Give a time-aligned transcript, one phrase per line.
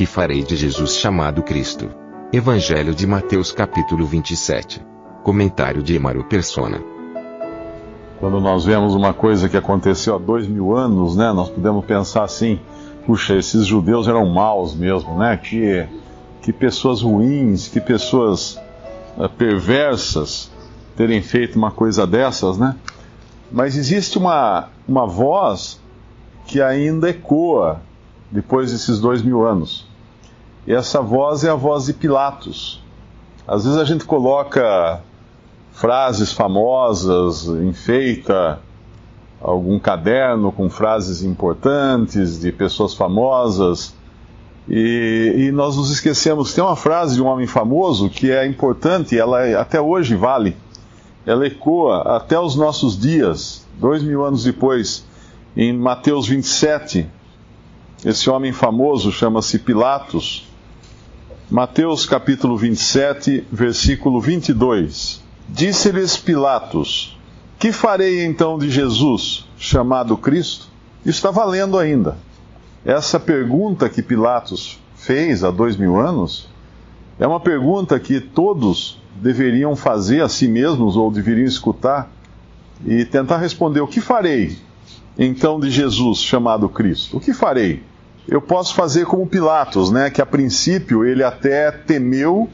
[0.00, 1.90] Que farei de Jesus chamado Cristo?
[2.32, 4.82] Evangelho de Mateus capítulo 27.
[5.22, 6.82] Comentário de Emaro Persona.
[8.18, 12.24] Quando nós vemos uma coisa que aconteceu há dois mil anos, né, nós podemos pensar
[12.24, 12.58] assim:
[13.04, 15.36] puxa, esses judeus eram maus mesmo, né?
[15.36, 15.86] Que,
[16.40, 18.58] que pessoas ruins, que pessoas
[19.18, 20.50] uh, perversas
[20.96, 22.74] terem feito uma coisa dessas, né?
[23.52, 25.78] Mas existe uma, uma voz
[26.46, 27.82] que ainda ecoa
[28.30, 29.89] depois desses dois mil anos.
[30.66, 32.82] E essa voz é a voz de Pilatos.
[33.46, 35.00] Às vezes a gente coloca
[35.72, 38.60] frases famosas, enfeita
[39.40, 43.94] algum caderno com frases importantes de pessoas famosas,
[44.68, 46.52] e, e, nós nos esquecemos.
[46.54, 50.56] Tem uma frase de um homem famoso que é importante, ela até hoje vale.
[51.26, 55.04] Ela ecoa até os nossos dias, dois mil anos depois,
[55.56, 57.06] em Mateus 27.
[58.04, 60.46] Esse homem famoso chama-se Pilatos.
[61.50, 65.20] Mateus capítulo 27, versículo 22.
[65.48, 67.18] Disse-lhes Pilatos:
[67.58, 70.68] Que farei então de Jesus, chamado Cristo?
[71.04, 72.16] Está valendo ainda.
[72.84, 76.48] Essa pergunta que Pilatos fez há dois mil anos
[77.18, 82.12] é uma pergunta que todos deveriam fazer a si mesmos ou deveriam escutar
[82.86, 84.56] e tentar responder: O que farei
[85.18, 87.16] então de Jesus, chamado Cristo?
[87.16, 87.82] O que farei?
[88.30, 90.08] Eu posso fazer como Pilatos, né?
[90.08, 92.48] Que a princípio ele até temeu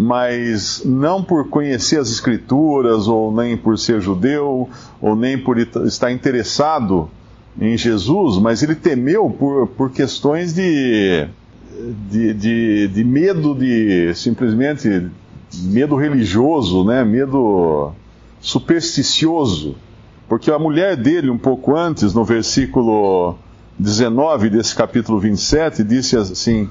[0.00, 4.68] mas não por conhecer as Escrituras, ou nem por ser judeu,
[5.00, 7.10] ou nem por estar interessado
[7.60, 11.26] em Jesus, mas ele temeu por, por questões de,
[12.08, 15.08] de, de, de medo de simplesmente
[15.64, 17.02] medo religioso, né?
[17.04, 17.90] medo
[18.40, 19.74] supersticioso.
[20.28, 23.34] Porque a mulher dele, um pouco antes, no versículo
[23.78, 26.68] 19 desse capítulo 27, disse assim: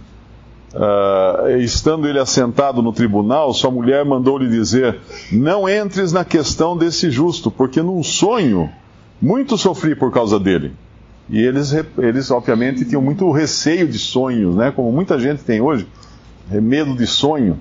[0.73, 4.99] Uh, estando ele assentado no tribunal, sua mulher mandou-lhe dizer:
[5.31, 8.69] Não entres na questão desse justo, porque num sonho
[9.21, 10.73] muito sofri por causa dele.
[11.29, 14.71] E eles, eles obviamente, tinham muito receio de sonhos, né?
[14.71, 15.87] como muita gente tem hoje,
[16.49, 17.59] medo de sonho.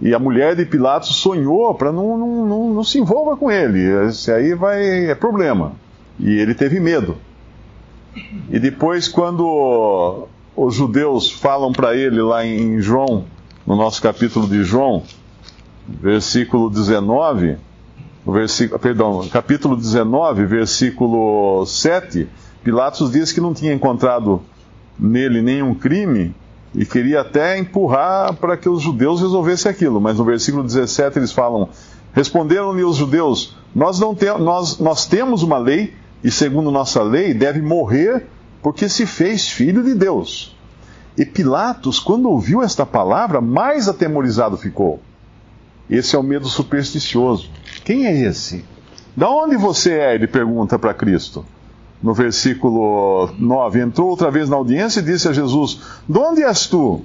[0.00, 3.80] E a mulher de Pilatos sonhou para não, não, não, não se envolva com ele.
[4.08, 5.72] Esse aí vai é problema.
[6.18, 7.16] E ele teve medo.
[8.50, 13.24] E depois, quando os judeus falam para ele lá em João,
[13.66, 15.02] no nosso capítulo de João,
[15.88, 17.56] versículo 19,
[18.26, 22.28] versículo, perdão, capítulo 19, versículo 7,
[22.62, 24.42] Pilatos diz que não tinha encontrado
[24.98, 26.34] nele nenhum crime
[26.74, 31.32] e queria até empurrar para que os judeus resolvessem aquilo, mas no versículo 17 eles
[31.32, 31.68] falam:
[32.12, 37.34] Responderam-lhe os judeus: nós, não te, nós, nós temos uma lei e, segundo nossa lei,
[37.34, 38.26] deve morrer
[38.62, 40.56] porque se fez filho de Deus.
[41.16, 45.00] E Pilatos, quando ouviu esta palavra, mais atemorizado ficou.
[45.90, 47.50] Esse é o medo supersticioso.
[47.84, 48.64] Quem é esse?
[49.16, 50.14] Da onde você é?
[50.14, 51.44] Ele pergunta para Cristo.
[52.02, 56.66] No versículo 9: Entrou outra vez na audiência e disse a Jesus: De onde és
[56.66, 57.02] tu?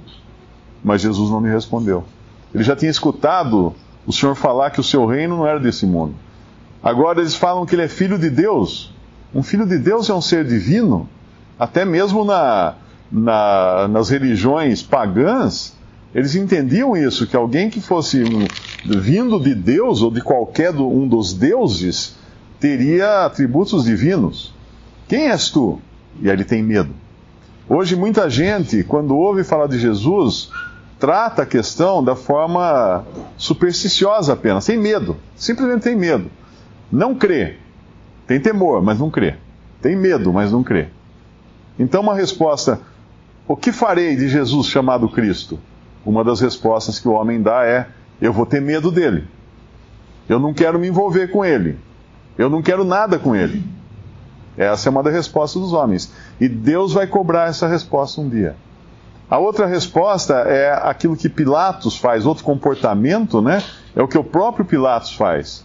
[0.82, 2.04] Mas Jesus não lhe respondeu.
[2.54, 3.74] Ele já tinha escutado
[4.06, 6.14] o Senhor falar que o seu reino não era desse mundo.
[6.82, 8.94] Agora eles falam que ele é filho de Deus.
[9.34, 11.08] Um filho de Deus é um ser divino.
[11.58, 12.74] Até mesmo na,
[13.10, 15.76] na, nas religiões pagãs,
[16.14, 18.24] eles entendiam isso, que alguém que fosse
[18.84, 22.16] vindo de Deus ou de qualquer do, um dos deuses
[22.58, 24.54] teria atributos divinos.
[25.06, 25.78] Quem és tu?
[26.20, 26.94] E aí ele tem medo.
[27.68, 30.50] Hoje muita gente, quando ouve falar de Jesus,
[30.98, 33.04] trata a questão da forma
[33.36, 36.30] supersticiosa apenas, tem medo, simplesmente tem medo.
[36.90, 37.58] Não crê,
[38.28, 39.34] tem temor, mas não crê.
[39.80, 40.88] Tem medo, mas não crê.
[41.78, 42.78] Então, uma resposta:
[43.48, 45.58] o que farei de Jesus chamado Cristo?
[46.04, 47.88] Uma das respostas que o homem dá é:
[48.20, 49.26] eu vou ter medo dele.
[50.28, 51.78] Eu não quero me envolver com ele.
[52.36, 53.64] Eu não quero nada com ele.
[54.58, 56.12] Essa é uma das respostas dos homens.
[56.38, 58.54] E Deus vai cobrar essa resposta um dia.
[59.30, 63.62] A outra resposta é aquilo que Pilatos faz, outro comportamento, né?
[63.96, 65.64] É o que o próprio Pilatos faz.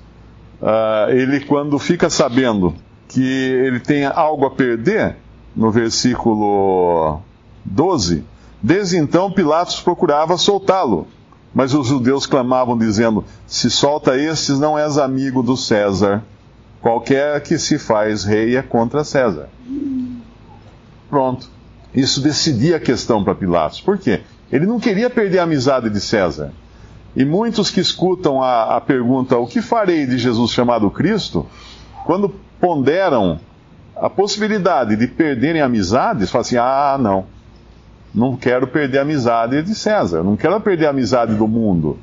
[0.63, 2.74] Uh, ele, quando fica sabendo
[3.10, 5.18] que ele tem algo a perder,
[5.54, 7.19] no versículo
[7.65, 8.24] 12:
[8.62, 11.06] Desde então Pilatos procurava soltá-lo,
[11.54, 16.24] mas os judeus clamavam, dizendo: Se solta estes, não és amigo do César.
[16.81, 19.50] Qualquer que se faz rei é contra César.
[21.09, 21.50] Pronto.
[21.94, 23.81] Isso decidia a questão para Pilatos.
[23.81, 24.21] Por quê?
[24.50, 26.54] Ele não queria perder a amizade de César.
[27.15, 31.45] E muitos que escutam a, a pergunta: O que farei de Jesus chamado Cristo?
[32.06, 33.39] Quando ponderam
[33.95, 37.25] a possibilidade de perderem amizades, falam assim: Ah, não.
[38.13, 40.24] Não quero perder a amizade de César.
[40.24, 41.98] Não quero perder a amizade do mundo.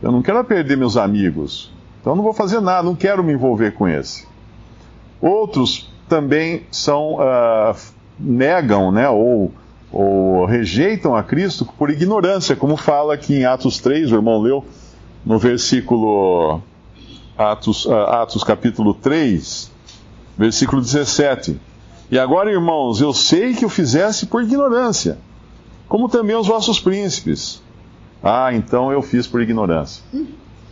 [0.00, 1.72] Eu não quero perder meus amigos.
[2.00, 4.28] Então não vou fazer nada, não quero me envolver com esse.
[5.20, 7.74] Outros também são uh,
[8.18, 9.52] negam, né, ou,
[9.98, 14.62] ou rejeitam a Cristo por ignorância, como fala aqui em Atos 3, o irmão leu
[15.24, 16.60] no versículo
[17.38, 19.72] Atos, uh, Atos capítulo 3,
[20.36, 21.58] versículo 17.
[22.10, 25.16] E agora, irmãos, eu sei que o fizesse por ignorância,
[25.88, 27.62] como também os vossos príncipes.
[28.22, 30.04] Ah, então eu fiz por ignorância.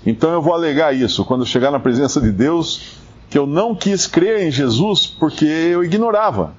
[0.04, 1.24] Então eu vou alegar isso.
[1.24, 2.98] Quando chegar na presença de Deus,
[3.30, 6.52] que eu não quis crer em Jesus porque eu ignorava.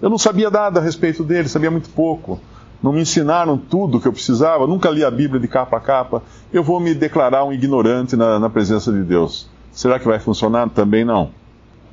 [0.00, 2.40] Eu não sabia nada a respeito dele, sabia muito pouco.
[2.82, 6.22] Não me ensinaram tudo que eu precisava, nunca li a Bíblia de capa a capa.
[6.52, 9.48] Eu vou me declarar um ignorante na, na presença de Deus.
[9.70, 10.68] Será que vai funcionar?
[10.70, 11.30] Também não.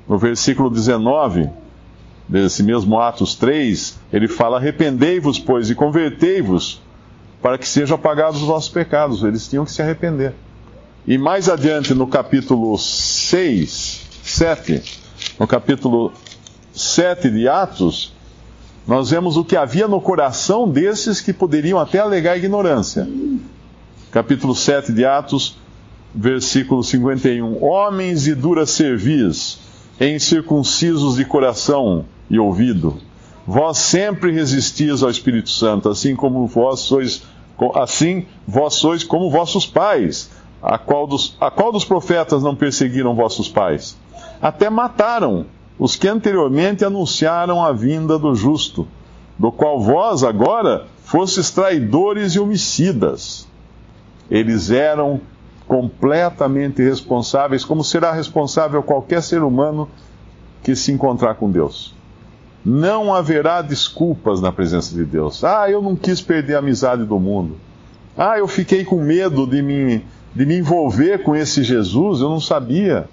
[0.07, 1.50] No versículo 19
[2.27, 6.81] desse mesmo Atos 3, ele fala: Arrependei-vos, pois, e convertei-vos,
[7.42, 9.24] para que sejam apagados os vossos pecados.
[9.24, 10.33] Eles tinham que se arrepender.
[11.06, 14.81] E mais adiante, no capítulo 6, 7,
[15.38, 16.13] no capítulo
[16.77, 18.13] 7 de Atos,
[18.88, 23.07] nós vemos o que havia no coração desses que poderiam até alegar ignorância.
[24.12, 25.57] Capítulo 7 de Atos,
[26.13, 27.63] versículo 51.
[27.63, 29.59] Homens de dura cerviz,
[30.00, 32.97] incircuncisos de coração e ouvido,
[33.45, 37.23] vós sempre resistis ao Espírito Santo, assim como vós sois,
[37.75, 40.30] assim vós sois como vossos pais
[40.62, 43.97] a qual, dos, a qual dos profetas não perseguiram vossos pais?
[44.41, 45.45] Até mataram
[45.77, 48.88] os que anteriormente anunciaram a vinda do justo,
[49.38, 53.47] do qual vós agora fostes traidores e homicidas.
[54.29, 55.21] Eles eram
[55.68, 59.88] completamente responsáveis, como será responsável qualquer ser humano
[60.63, 61.94] que se encontrar com Deus.
[62.65, 65.44] Não haverá desculpas na presença de Deus.
[65.44, 67.56] Ah, eu não quis perder a amizade do mundo.
[68.18, 70.03] Ah, eu fiquei com medo de me
[70.38, 73.09] de me envolver com esse Jesus, eu não sabia.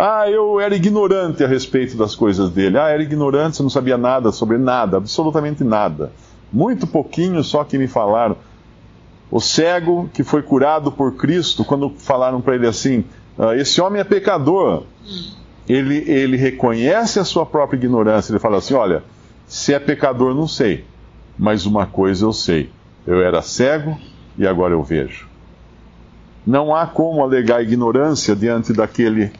[0.00, 2.78] Ah, eu era ignorante a respeito das coisas dele.
[2.78, 6.12] Ah, era ignorante, você não sabia nada sobre nada, absolutamente nada.
[6.52, 8.36] Muito pouquinho só que me falaram.
[9.28, 13.04] O cego que foi curado por Cristo, quando falaram para ele assim:
[13.36, 14.84] ah, esse homem é pecador.
[15.68, 18.30] Ele, ele reconhece a sua própria ignorância.
[18.30, 19.02] Ele fala assim: olha,
[19.48, 20.84] se é pecador, não sei.
[21.36, 22.70] Mas uma coisa eu sei:
[23.04, 23.98] eu era cego
[24.38, 25.26] e agora eu vejo.
[26.46, 29.32] Não há como alegar ignorância diante daquele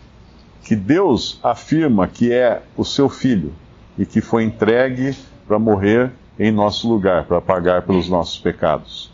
[0.68, 3.54] que Deus afirma que é o seu filho
[3.96, 5.16] e que foi entregue
[5.46, 9.10] para morrer em nosso lugar, para pagar pelos nossos pecados.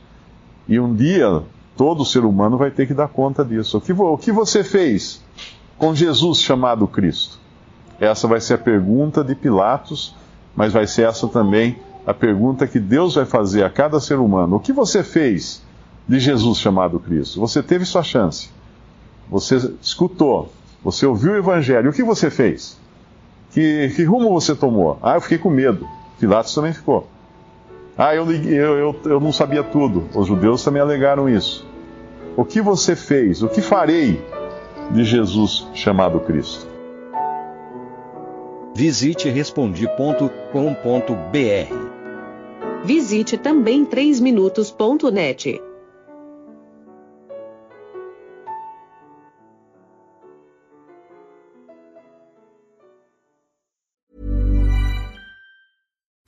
[0.66, 1.44] E um dia
[1.76, 3.78] todo ser humano vai ter que dar conta disso.
[3.78, 5.22] O que, o que você fez
[5.78, 7.38] com Jesus chamado Cristo?
[8.00, 10.12] Essa vai ser a pergunta de Pilatos,
[10.56, 14.56] mas vai ser essa também a pergunta que Deus vai fazer a cada ser humano.
[14.56, 15.62] O que você fez
[16.08, 17.38] de Jesus chamado Cristo.
[17.38, 18.50] Você teve sua chance.
[19.30, 20.50] Você escutou.
[20.84, 21.90] Você ouviu o Evangelho.
[21.90, 22.78] O que você fez?
[23.50, 24.98] Que, que rumo você tomou?
[25.02, 25.88] Ah, eu fiquei com medo.
[26.20, 27.08] Pilatos também ficou.
[27.96, 30.04] Ah, eu, eu, eu, eu não sabia tudo.
[30.14, 31.66] Os judeus também alegaram isso.
[32.36, 33.42] O que você fez?
[33.42, 34.20] O que farei
[34.90, 36.66] de Jesus chamado Cristo?
[38.74, 40.34] Visite respondi.com.br.
[42.84, 45.62] Visite também 3minutos.net.